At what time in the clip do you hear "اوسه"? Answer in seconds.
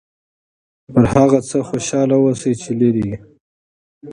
2.21-2.49